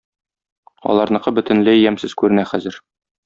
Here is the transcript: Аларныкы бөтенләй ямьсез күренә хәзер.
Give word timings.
Аларныкы 0.93 1.33
бөтенләй 1.39 1.81
ямьсез 1.83 2.17
күренә 2.23 2.47
хәзер. 2.55 2.81